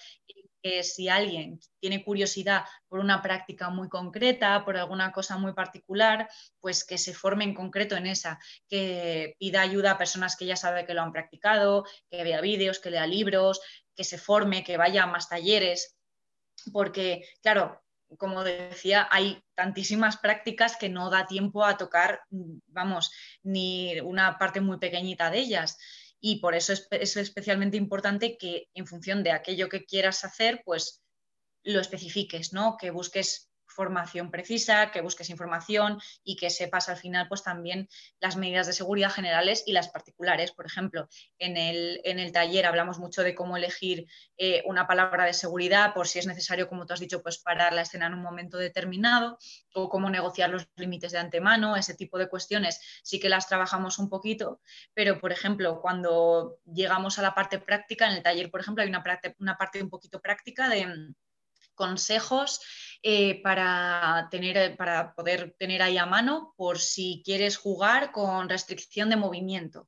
que 0.65 0.81
si 0.81 1.09
alguien 1.09 1.59
tiene 1.79 2.03
curiosidad 2.03 2.65
por 2.87 2.97
una 2.97 3.21
práctica 3.21 3.69
muy 3.69 3.87
concreta, 3.87 4.65
por 4.65 4.75
alguna 4.75 5.11
cosa 5.11 5.37
muy 5.37 5.53
particular, 5.53 6.27
pues 6.59 6.83
que 6.83 6.97
se 6.97 7.13
forme 7.13 7.43
en 7.43 7.53
concreto 7.53 7.95
en 7.95 8.07
esa, 8.07 8.39
que 8.67 9.35
pida 9.37 9.61
ayuda 9.61 9.91
a 9.91 9.97
personas 9.99 10.35
que 10.35 10.47
ya 10.47 10.55
sabe 10.55 10.87
que 10.87 10.95
lo 10.95 11.03
han 11.03 11.11
practicado, 11.11 11.85
que 12.09 12.23
vea 12.23 12.41
vídeos, 12.41 12.79
que 12.79 12.89
lea 12.89 13.05
libros, 13.05 13.61
que 13.95 14.03
se 14.03 14.17
forme, 14.17 14.63
que 14.63 14.75
vaya 14.75 15.03
a 15.03 15.05
más 15.05 15.29
talleres, 15.29 15.95
porque, 16.73 17.29
claro, 17.43 17.83
como 18.17 18.43
decía, 18.43 19.07
hay 19.11 19.43
tantísimas 19.53 20.17
prácticas 20.17 20.77
que 20.77 20.89
no 20.89 21.11
da 21.11 21.27
tiempo 21.27 21.63
a 21.63 21.77
tocar, 21.77 22.21
vamos, 22.31 23.11
ni 23.43 23.99
una 23.99 24.39
parte 24.39 24.61
muy 24.61 24.79
pequeñita 24.79 25.29
de 25.29 25.37
ellas 25.37 25.77
y 26.27 26.39
por 26.39 26.55
eso 26.55 26.73
es, 26.73 26.87
es 26.89 27.17
especialmente 27.17 27.77
importante 27.77 28.35
que 28.35 28.67
en 28.73 28.87
función 28.87 29.21
de 29.21 29.31
aquello 29.31 29.69
que 29.69 29.85
quieras 29.85 30.25
hacer, 30.25 30.63
pues 30.65 31.03
lo 31.63 31.79
especifiques, 31.79 32.51
¿no? 32.51 32.77
Que 32.77 32.89
busques 32.89 33.51
formación 33.75 34.31
precisa, 34.31 34.91
que 34.91 35.01
busques 35.01 35.29
información 35.29 35.99
y 36.23 36.37
que 36.37 36.49
sepas 36.49 36.89
al 36.89 36.97
final 36.97 37.27
pues 37.27 37.43
también 37.43 37.87
las 38.19 38.37
medidas 38.37 38.67
de 38.67 38.73
seguridad 38.73 39.11
generales 39.11 39.63
y 39.65 39.73
las 39.73 39.89
particulares. 39.89 40.51
Por 40.51 40.65
ejemplo, 40.65 41.07
en 41.37 41.57
el, 41.57 42.01
en 42.03 42.19
el 42.19 42.31
taller 42.31 42.65
hablamos 42.65 42.97
mucho 42.99 43.21
de 43.21 43.35
cómo 43.35 43.57
elegir 43.57 44.07
eh, 44.37 44.63
una 44.65 44.87
palabra 44.87 45.25
de 45.25 45.33
seguridad 45.33 45.93
por 45.93 46.07
si 46.07 46.19
es 46.19 46.27
necesario, 46.27 46.67
como 46.67 46.85
tú 46.85 46.93
has 46.93 46.99
dicho, 46.99 47.21
pues 47.21 47.37
parar 47.37 47.73
la 47.73 47.81
escena 47.81 48.07
en 48.07 48.13
un 48.13 48.21
momento 48.21 48.57
determinado 48.57 49.37
o 49.73 49.89
cómo 49.89 50.09
negociar 50.09 50.49
los 50.49 50.67
límites 50.77 51.11
de 51.11 51.19
antemano, 51.19 51.75
ese 51.75 51.93
tipo 51.93 52.17
de 52.17 52.29
cuestiones 52.29 52.79
sí 53.03 53.19
que 53.19 53.29
las 53.29 53.47
trabajamos 53.47 53.99
un 53.99 54.09
poquito, 54.09 54.61
pero 54.93 55.19
por 55.19 55.31
ejemplo, 55.31 55.81
cuando 55.81 56.59
llegamos 56.65 57.19
a 57.19 57.21
la 57.21 57.35
parte 57.35 57.59
práctica, 57.59 58.07
en 58.07 58.13
el 58.13 58.23
taller, 58.23 58.49
por 58.49 58.61
ejemplo, 58.61 58.83
hay 58.83 58.89
una 58.89 59.03
una 59.39 59.57
parte 59.57 59.83
un 59.83 59.89
poquito 59.89 60.21
práctica 60.21 60.69
de 60.69 61.13
consejos 61.75 62.61
eh, 63.03 63.41
para, 63.43 64.27
tener, 64.31 64.75
para 64.77 65.13
poder 65.13 65.55
tener 65.59 65.83
ahí 65.83 65.97
a 65.97 66.07
mano 66.07 66.55
por 66.57 66.79
si 66.79 67.21
quieres 67.23 67.55
jugar 67.55 68.11
con 68.11 68.49
restricción 68.49 69.11
de 69.11 69.15
movimiento. 69.15 69.87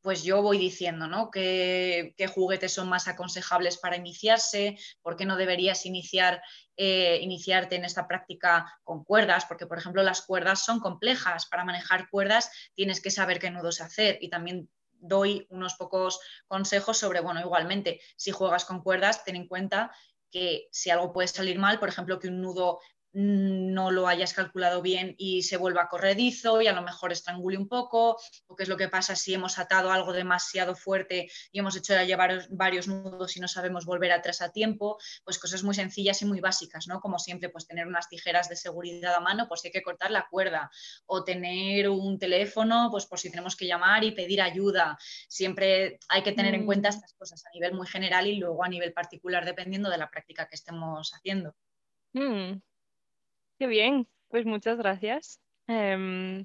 Pues 0.00 0.24
yo 0.24 0.42
voy 0.42 0.58
diciendo, 0.58 1.06
¿no? 1.06 1.30
¿Qué, 1.30 2.14
juguetes 2.34 2.72
son 2.72 2.88
más 2.88 3.06
aconsejables 3.06 3.78
para 3.78 3.96
iniciarse? 3.96 4.78
¿Por 5.00 5.16
qué 5.16 5.24
no 5.24 5.36
deberías 5.36 5.86
iniciar, 5.86 6.42
eh, 6.76 7.18
iniciarte 7.22 7.76
en 7.76 7.84
esta 7.84 8.08
práctica 8.08 8.80
con 8.82 9.04
cuerdas? 9.04 9.44
Porque, 9.46 9.66
por 9.66 9.78
ejemplo, 9.78 10.02
las 10.02 10.22
cuerdas 10.22 10.64
son 10.64 10.80
complejas. 10.80 11.46
Para 11.46 11.64
manejar 11.64 12.08
cuerdas 12.10 12.50
tienes 12.74 13.00
que 13.00 13.12
saber 13.12 13.38
qué 13.38 13.50
nudos 13.50 13.80
hacer 13.80 14.18
y 14.20 14.28
también 14.28 14.68
doy 14.92 15.46
unos 15.50 15.74
pocos 15.74 16.18
consejos 16.46 16.98
sobre, 16.98 17.20
bueno, 17.20 17.40
igualmente, 17.40 18.00
si 18.16 18.32
juegas 18.32 18.64
con 18.64 18.82
cuerdas, 18.82 19.24
ten 19.24 19.36
en 19.36 19.46
cuenta 19.46 19.92
que 20.30 20.68
si 20.70 20.90
algo 20.90 21.12
puede 21.12 21.28
salir 21.28 21.58
mal, 21.58 21.78
por 21.78 21.88
ejemplo, 21.88 22.18
que 22.18 22.28
un 22.28 22.40
nudo 22.40 22.80
no 23.18 23.90
lo 23.90 24.08
hayas 24.08 24.34
calculado 24.34 24.82
bien 24.82 25.14
y 25.16 25.42
se 25.42 25.56
vuelva 25.56 25.88
corredizo 25.88 26.60
y 26.60 26.66
a 26.66 26.74
lo 26.74 26.82
mejor 26.82 27.12
estrangule 27.12 27.56
un 27.56 27.66
poco, 27.66 28.18
o 28.46 28.54
qué 28.54 28.64
es 28.64 28.68
lo 28.68 28.76
que 28.76 28.88
pasa 28.88 29.16
si 29.16 29.32
hemos 29.32 29.58
atado 29.58 29.90
algo 29.90 30.12
demasiado 30.12 30.74
fuerte 30.74 31.30
y 31.50 31.58
hemos 31.58 31.74
hecho 31.76 31.94
ya 31.94 32.04
llevar 32.04 32.46
varios 32.50 32.88
nudos 32.88 33.34
y 33.38 33.40
no 33.40 33.48
sabemos 33.48 33.86
volver 33.86 34.12
atrás 34.12 34.42
a 34.42 34.52
tiempo, 34.52 34.98
pues 35.24 35.38
cosas 35.38 35.62
muy 35.62 35.74
sencillas 35.74 36.20
y 36.20 36.26
muy 36.26 36.40
básicas, 36.40 36.88
¿no? 36.88 37.00
Como 37.00 37.18
siempre, 37.18 37.48
pues 37.48 37.66
tener 37.66 37.86
unas 37.86 38.10
tijeras 38.10 38.50
de 38.50 38.56
seguridad 38.56 39.14
a 39.14 39.20
mano, 39.20 39.48
pues 39.48 39.62
si 39.62 39.68
hay 39.68 39.72
que 39.72 39.82
cortar 39.82 40.10
la 40.10 40.26
cuerda, 40.30 40.70
o 41.06 41.24
tener 41.24 41.88
un 41.88 42.18
teléfono, 42.18 42.88
pues 42.90 43.06
por 43.06 43.18
si 43.18 43.30
tenemos 43.30 43.56
que 43.56 43.66
llamar 43.66 44.04
y 44.04 44.10
pedir 44.10 44.42
ayuda. 44.42 44.98
Siempre 45.26 45.98
hay 46.10 46.22
que 46.22 46.32
tener 46.32 46.54
en 46.54 46.66
cuenta 46.66 46.90
mm. 46.90 46.92
estas 46.92 47.14
cosas 47.14 47.46
a 47.46 47.50
nivel 47.54 47.72
muy 47.72 47.86
general 47.86 48.26
y 48.26 48.36
luego 48.36 48.62
a 48.62 48.68
nivel 48.68 48.92
particular, 48.92 49.46
dependiendo 49.46 49.88
de 49.88 49.96
la 49.96 50.10
práctica 50.10 50.46
que 50.46 50.56
estemos 50.56 51.14
haciendo. 51.14 51.54
Mm. 52.12 52.60
Qué 53.58 53.66
bien, 53.66 54.06
pues 54.28 54.44
muchas 54.44 54.76
gracias. 54.78 55.40
Em, 55.66 56.44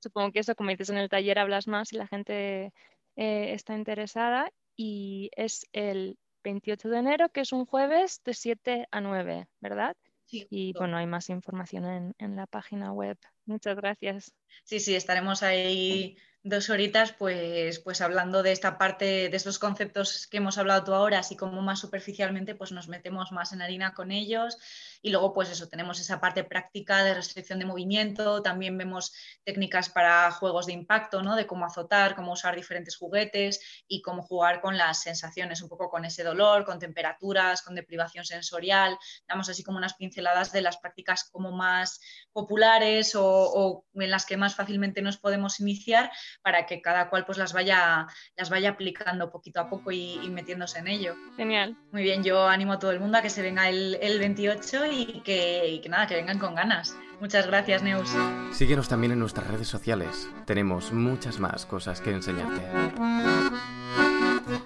supongo 0.00 0.32
que 0.32 0.40
eso, 0.40 0.54
como 0.54 0.70
dices 0.70 0.90
en 0.90 0.98
el 0.98 1.08
taller, 1.08 1.38
hablas 1.38 1.66
más 1.66 1.92
y 1.92 1.96
la 1.96 2.06
gente 2.06 2.72
eh, 3.16 3.52
está 3.52 3.74
interesada. 3.74 4.50
Y 4.76 5.30
es 5.36 5.66
el 5.72 6.16
28 6.44 6.88
de 6.88 6.98
enero, 6.98 7.28
que 7.30 7.40
es 7.40 7.52
un 7.52 7.66
jueves 7.66 8.22
de 8.24 8.34
7 8.34 8.86
a 8.90 9.00
9, 9.00 9.48
¿verdad? 9.60 9.96
Sí. 10.26 10.46
Y 10.50 10.72
bueno, 10.74 10.96
hay 10.96 11.06
más 11.06 11.30
información 11.30 11.84
en, 11.86 12.14
en 12.18 12.36
la 12.36 12.46
página 12.46 12.92
web. 12.92 13.18
Muchas 13.46 13.76
gracias. 13.76 14.32
Sí, 14.64 14.78
sí, 14.78 14.94
estaremos 14.94 15.42
ahí 15.42 16.16
dos 16.42 16.70
horitas 16.70 17.12
pues, 17.12 17.80
pues 17.80 18.00
hablando 18.00 18.42
de 18.42 18.52
esta 18.52 18.78
parte, 18.78 19.28
de 19.28 19.36
estos 19.36 19.58
conceptos 19.58 20.26
que 20.26 20.38
hemos 20.38 20.58
hablado 20.58 20.84
tú 20.84 20.94
ahora, 20.94 21.18
así 21.18 21.36
como 21.36 21.60
más 21.62 21.80
superficialmente, 21.80 22.54
pues 22.54 22.72
nos 22.72 22.88
metemos 22.88 23.32
más 23.32 23.52
en 23.52 23.62
harina 23.62 23.94
con 23.94 24.10
ellos 24.10 24.58
y 25.02 25.10
luego 25.10 25.32
pues 25.32 25.50
eso, 25.50 25.68
tenemos 25.68 26.00
esa 26.00 26.20
parte 26.20 26.44
práctica 26.44 27.02
de 27.04 27.14
restricción 27.14 27.58
de 27.58 27.64
movimiento, 27.64 28.42
también 28.42 28.76
vemos 28.76 29.12
técnicas 29.44 29.88
para 29.88 30.30
juegos 30.30 30.66
de 30.66 30.72
impacto, 30.72 31.22
¿no? 31.22 31.36
De 31.36 31.46
cómo 31.46 31.64
azotar, 31.64 32.14
cómo 32.14 32.32
usar 32.32 32.56
diferentes 32.56 32.96
juguetes 32.96 33.84
y 33.86 34.02
cómo 34.02 34.22
jugar 34.22 34.60
con 34.60 34.76
las 34.76 35.02
sensaciones, 35.02 35.62
un 35.62 35.68
poco 35.68 35.88
con 35.88 36.04
ese 36.04 36.24
dolor, 36.24 36.64
con 36.64 36.78
temperaturas, 36.78 37.62
con 37.62 37.74
deprivación 37.74 38.24
sensorial, 38.24 38.98
damos 39.26 39.48
así 39.48 39.62
como 39.62 39.78
unas 39.78 39.94
pinceladas 39.94 40.52
de 40.52 40.62
las 40.62 40.78
prácticas 40.78 41.28
como 41.30 41.52
más 41.52 42.00
populares 42.32 43.14
o, 43.14 43.24
o 43.24 43.84
en 43.94 44.10
las 44.10 44.26
que 44.26 44.36
más 44.36 44.54
fácilmente 44.54 45.02
nos 45.02 45.18
podemos 45.18 45.60
iniciar 45.60 46.10
para 46.42 46.66
que 46.66 46.80
cada 46.82 47.08
cual 47.10 47.24
pues 47.24 47.38
las 47.38 47.52
vaya, 47.52 48.06
las 48.36 48.50
vaya 48.50 48.70
aplicando 48.70 49.30
poquito 49.30 49.60
a 49.60 49.68
poco 49.68 49.92
y, 49.92 50.18
metiéndose 50.30 50.78
en 50.78 50.88
ello. 50.88 51.16
Genial. 51.36 51.76
Muy 51.92 52.02
bien, 52.02 52.22
yo 52.22 52.46
animo 52.46 52.74
a 52.74 52.78
todo 52.78 52.90
el 52.90 53.00
mundo 53.00 53.18
a 53.18 53.22
que 53.22 53.30
se 53.30 53.42
venga 53.42 53.68
el, 53.68 54.18
28 54.18 54.86
y 54.92 55.20
que, 55.24 55.80
nada, 55.88 56.06
que 56.06 56.14
vengan 56.14 56.38
con 56.38 56.54
ganas. 56.54 56.96
Muchas 57.20 57.46
gracias, 57.46 57.82
Neus. 57.82 58.08
Síguenos 58.52 58.88
también 58.88 59.12
en 59.12 59.18
nuestras 59.18 59.48
redes 59.48 59.68
sociales. 59.68 60.28
Tenemos 60.44 60.92
muchas 60.92 61.38
más 61.40 61.66
cosas 61.66 62.00
que 62.00 62.12
enseñarte. 62.12 62.62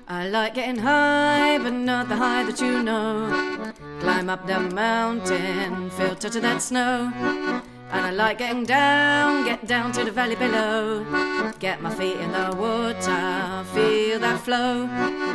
I 0.09 0.29
like 0.29 0.55
getting 0.55 0.79
high, 0.79 1.59
but 1.59 1.73
not 1.73 2.09
the 2.09 2.15
high 2.15 2.45
that 2.45 2.61
you 2.61 2.83
know. 2.83 3.29
Climb 4.01 4.29
up 4.29 4.47
the 4.47 4.61
mountain, 4.61 5.91
feel 5.91 6.15
touch 6.15 6.37
of 6.37 6.43
that 6.43 6.61
snow. 6.61 7.11
And 7.91 8.07
I 8.07 8.11
like 8.11 8.39
getting 8.39 8.65
down, 8.65 9.45
get 9.45 9.67
down 9.67 9.93
to 9.93 10.05
the 10.05 10.11
valley 10.11 10.37
below. 10.37 11.05
Get 11.59 11.83
my 11.83 11.91
feet 11.95 12.17
in 12.17 12.33
the 12.33 12.55
water, 12.57 13.65
feel 13.75 14.02
that 14.19 14.41
flow. 14.41 14.87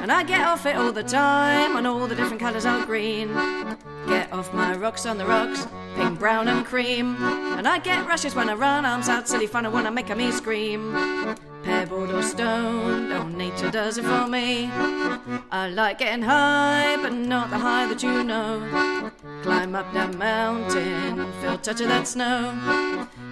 And 0.01 0.11
I 0.11 0.23
get 0.23 0.41
off 0.41 0.65
it 0.65 0.75
all 0.75 0.91
the 0.91 1.03
time 1.03 1.75
on 1.75 1.85
all 1.85 2.07
the 2.07 2.15
different 2.15 2.39
colours 2.39 2.65
are 2.65 2.85
green. 2.85 3.33
Get 4.07 4.31
off 4.31 4.53
my 4.53 4.75
rocks 4.75 5.05
on 5.05 5.17
the 5.17 5.25
rocks, 5.25 5.67
pink, 5.95 6.19
brown, 6.19 6.47
and 6.47 6.65
cream. 6.65 7.15
And 7.57 7.67
I 7.67 7.79
get 7.79 8.07
rushes 8.07 8.35
when 8.35 8.49
I 8.49 8.53
run, 8.53 8.85
arms 8.85 9.09
out, 9.09 9.27
silly 9.27 9.47
fun, 9.47 9.65
I 9.65 9.69
wanna 9.69 9.91
make 9.91 10.09
a 10.09 10.15
me 10.15 10.31
scream. 10.31 10.93
Pebbled 11.67 12.11
or 12.11 12.23
stone, 12.23 13.11
oh, 13.11 13.27
nature 13.27 13.69
does 13.69 13.97
it 13.97 14.05
for 14.05 14.25
me. 14.25 14.69
I 15.51 15.67
like 15.67 15.97
getting 15.97 16.23
high, 16.23 16.95
but 16.95 17.11
not 17.11 17.49
the 17.49 17.57
high 17.57 17.85
that 17.87 18.01
you 18.01 18.23
know. 18.23 19.11
Climb 19.43 19.75
up 19.75 19.91
that 19.93 20.17
mountain, 20.17 21.29
feel 21.41 21.57
touch 21.57 21.81
of 21.81 21.89
that 21.89 22.07
snow. 22.07 22.55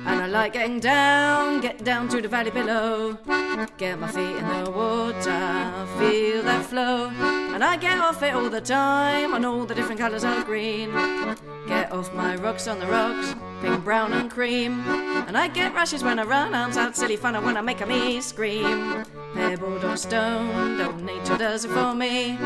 And 0.05 0.21
I 0.21 0.27
like 0.27 0.51
getting 0.51 0.81
down, 0.81 1.61
get 1.61 1.85
down 1.85 2.09
to 2.09 2.21
the 2.21 2.27
valley 2.27 2.51
below. 2.51 3.17
Get 3.77 3.99
my 3.99 4.11
feet 4.11 4.35
in 4.35 4.47
the 4.47 4.69
water, 4.69 5.87
feel 5.97 6.43
that 6.43 6.65
flow. 6.65 7.07
And 7.53 7.63
I 7.63 7.77
get 7.77 7.99
off 7.99 8.21
it 8.21 8.35
all 8.35 8.49
the 8.49 8.59
time 8.59 9.33
on 9.33 9.45
all 9.45 9.65
the 9.65 9.73
different 9.73 10.01
colours 10.01 10.25
of 10.25 10.43
green. 10.45 10.91
Get 11.67 11.89
off 11.93 12.13
my 12.13 12.35
rocks 12.35 12.67
on 12.67 12.79
the 12.79 12.87
rocks, 12.87 13.33
brown, 13.83 14.13
and 14.13 14.29
cream. 14.29 14.81
And 15.27 15.37
I 15.37 15.47
get 15.47 15.73
rushes 15.73 16.03
when 16.03 16.19
I 16.19 16.23
run, 16.23 16.53
arms 16.53 16.77
out, 16.77 16.95
silly 16.95 17.15
fun, 17.15 17.35
I 17.35 17.61
make 17.61 17.81
a 17.81 17.85
me 17.85 18.21
scream. 18.21 19.03
Pebbled 19.33 19.83
or 19.83 19.97
stone, 19.97 20.77
don't 20.77 21.03
nature 21.03 21.37
does 21.37 21.65
it 21.65 21.71
for 21.71 21.93
me. 21.93 22.37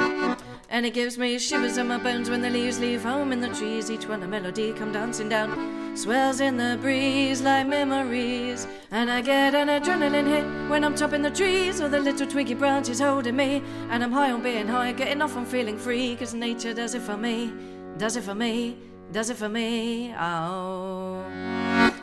And 0.71 0.85
it 0.85 0.93
gives 0.93 1.17
me 1.17 1.39
shivers 1.39 1.77
in 1.77 1.87
my 1.87 1.97
bones 1.97 2.29
when 2.29 2.41
the 2.41 2.49
leaves 2.49 2.79
leave 2.79 3.03
home 3.03 3.31
in 3.31 3.41
the 3.41 3.49
trees. 3.49 3.89
Each 3.89 4.07
one 4.07 4.21
a 4.21 4.27
melody 4.27 4.71
come 4.71 4.91
dancing 4.91 5.27
down, 5.27 5.97
swells 5.97 6.41
in 6.41 6.57
the 6.57 6.77
breeze 6.79 7.41
like 7.41 7.67
memories. 7.67 8.67
And 8.91 9.09
I 9.09 9.21
get 9.21 9.55
an 9.55 9.67
adrenaline 9.67 10.27
hit 10.27 10.69
when 10.69 10.83
I'm 10.83 10.95
chopping 10.95 11.23
the 11.23 11.31
trees, 11.31 11.81
or 11.81 11.89
the 11.89 11.99
little 11.99 12.27
twiggy 12.27 12.53
branches 12.53 12.99
holding 12.99 13.35
me. 13.35 13.63
And 13.89 14.03
I'm 14.03 14.11
high 14.11 14.31
on 14.31 14.43
being 14.43 14.67
high, 14.67 14.91
getting 14.91 15.23
off 15.23 15.35
on 15.35 15.45
feeling 15.45 15.77
free, 15.77 16.15
cause 16.15 16.35
nature 16.35 16.73
does 16.73 16.93
it 16.93 17.01
for 17.01 17.17
me, 17.17 17.51
does 17.97 18.15
it 18.15 18.23
for 18.23 18.35
me, 18.35 18.77
does 19.11 19.31
it 19.31 19.37
for 19.37 19.49
me. 19.49 20.13
Oh. 20.19 20.98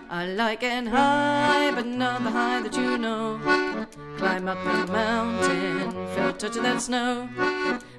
I 0.08 0.26
like 0.26 0.60
getting 0.60 0.86
high, 0.86 1.72
but 1.74 1.86
not 1.86 2.22
the 2.22 2.30
high 2.30 2.62
that 2.62 2.76
you 2.76 2.96
know. 2.96 3.40
Climb 4.18 4.46
up 4.48 4.58
a 4.64 4.92
mountain, 4.92 5.90
feel 6.14 6.32
touch 6.32 6.56
of 6.56 6.62
that 6.62 6.80
snow. 6.80 7.28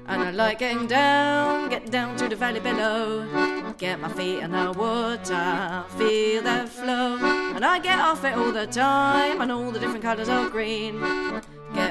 And 0.08 0.22
I 0.24 0.32
like 0.32 0.60
getting 0.60 0.88
down, 0.88 1.70
get 1.70 1.92
down 1.92 2.16
to 2.18 2.30
the 2.30 2.36
valley 2.36 2.62
below. 2.62 3.74
Get 3.78 4.00
my 4.00 4.10
feet 4.10 4.40
in 4.40 4.52
the 4.52 4.72
water, 4.72 5.84
feel 5.98 6.42
that 6.44 6.70
flow. 6.70 7.18
And 7.56 7.66
I 7.66 7.80
get 7.80 8.00
off 8.00 8.24
it 8.24 8.38
all 8.38 8.54
the 8.54 8.68
time, 8.68 9.42
and 9.42 9.52
all 9.52 9.72
the 9.72 9.80
different 9.80 10.04
colours 10.04 10.30
of 10.30 10.52
green. 10.52 11.02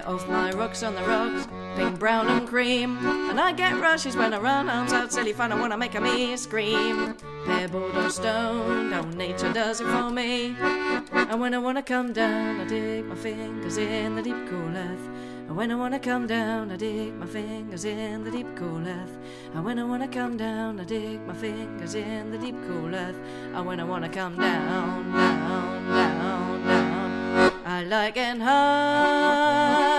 Off 0.06 0.28
my 0.28 0.52
rocks 0.52 0.84
on 0.84 0.94
the 0.94 1.02
rocks, 1.02 1.48
pink, 1.74 1.98
brown, 1.98 2.28
and 2.28 2.46
cream. 2.46 2.96
And 3.28 3.40
I 3.40 3.52
get 3.52 3.80
rushes 3.80 4.16
when 4.16 4.32
I 4.32 4.38
run, 4.38 4.70
I'm 4.70 4.88
so 4.88 5.08
silly 5.08 5.32
fun, 5.32 5.50
I 5.50 5.58
wanna 5.58 5.76
make 5.76 5.96
a 5.96 6.00
me 6.00 6.36
scream. 6.36 7.16
Pebble 7.44 7.90
or 7.98 8.08
stone, 8.10 8.92
how 8.92 9.02
nature 9.02 9.52
does 9.52 9.80
it 9.80 9.86
for 9.88 10.08
me. 10.08 10.54
And 11.12 11.40
when 11.40 11.54
I 11.54 11.58
wanna 11.58 11.82
come 11.82 12.12
down, 12.12 12.60
I 12.60 12.64
dig 12.66 13.04
my 13.04 13.16
fingers 13.16 13.78
in 13.78 14.14
the 14.14 14.22
deep 14.22 14.46
cool 14.48 14.76
earth. 14.76 15.08
And 15.48 15.56
when 15.56 15.72
I 15.72 15.74
wanna 15.74 15.98
come 15.98 16.28
down, 16.28 16.70
I 16.70 16.76
dig 16.76 17.12
my 17.14 17.26
fingers 17.26 17.84
in 17.84 18.22
the 18.22 18.30
deep 18.30 18.46
cool 18.56 18.86
earth. 18.86 19.18
And 19.54 19.64
when 19.64 19.80
I 19.80 19.84
wanna 19.84 20.06
come 20.06 20.36
down, 20.36 20.78
I 20.78 20.84
dig 20.84 21.26
my 21.26 21.34
fingers 21.34 21.96
in 21.96 22.30
the 22.30 22.38
deep 22.38 22.56
cool 22.68 22.94
earth. 22.94 23.18
And 23.52 23.66
when 23.66 23.80
I 23.80 23.84
wanna 23.84 24.08
come 24.08 24.36
down, 24.36 25.12
down, 25.12 25.88
down, 25.88 26.64
down. 26.64 27.52
I 27.64 27.82
like 27.82 28.14
getting 28.14 28.40
higher. 28.40 29.95